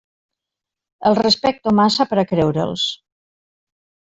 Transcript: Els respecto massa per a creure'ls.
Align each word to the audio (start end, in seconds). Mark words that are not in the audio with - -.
Els 1.09 1.19
respecto 1.25 1.75
massa 1.81 2.09
per 2.15 2.19
a 2.23 2.25
creure'ls. 2.33 2.89